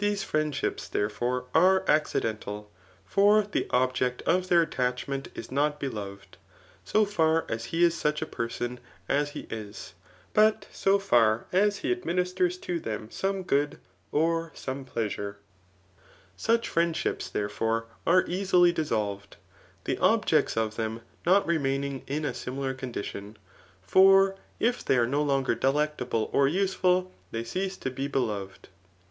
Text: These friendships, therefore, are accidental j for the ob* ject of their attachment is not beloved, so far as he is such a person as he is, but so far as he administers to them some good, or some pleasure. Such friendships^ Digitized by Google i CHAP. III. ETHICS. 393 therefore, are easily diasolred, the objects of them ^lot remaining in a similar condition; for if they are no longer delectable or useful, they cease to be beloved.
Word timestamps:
These 0.00 0.22
friendships, 0.22 0.86
therefore, 0.86 1.46
are 1.54 1.82
accidental 1.88 2.64
j 2.64 2.68
for 3.06 3.42
the 3.50 3.66
ob* 3.72 3.94
ject 3.94 4.20
of 4.26 4.48
their 4.50 4.60
attachment 4.60 5.28
is 5.34 5.50
not 5.50 5.80
beloved, 5.80 6.36
so 6.84 7.06
far 7.06 7.46
as 7.48 7.64
he 7.72 7.82
is 7.82 7.94
such 7.96 8.20
a 8.20 8.26
person 8.26 8.78
as 9.08 9.30
he 9.30 9.46
is, 9.48 9.94
but 10.34 10.66
so 10.70 10.98
far 10.98 11.46
as 11.52 11.78
he 11.78 11.90
administers 11.90 12.58
to 12.58 12.78
them 12.78 13.10
some 13.10 13.42
good, 13.42 13.78
or 14.12 14.52
some 14.54 14.84
pleasure. 14.84 15.38
Such 16.36 16.68
friendships^ 16.68 16.70
Digitized 16.70 16.72
by 16.74 16.82
Google 16.82 16.84
i 16.84 16.90
CHAP. 16.92 17.08
III. 17.14 17.14
ETHICS. 17.14 17.30
393 17.30 17.40
therefore, 17.40 17.86
are 18.06 18.24
easily 18.26 18.72
diasolred, 18.74 19.36
the 19.84 19.98
objects 20.04 20.56
of 20.58 20.76
them 20.76 21.00
^lot 21.26 21.46
remaining 21.46 22.02
in 22.06 22.26
a 22.26 22.34
similar 22.34 22.74
condition; 22.74 23.38
for 23.80 24.36
if 24.60 24.84
they 24.84 24.98
are 24.98 25.06
no 25.06 25.22
longer 25.22 25.54
delectable 25.54 26.28
or 26.34 26.46
useful, 26.46 27.10
they 27.30 27.42
cease 27.42 27.78
to 27.78 27.90
be 27.90 28.06
beloved. 28.06 28.68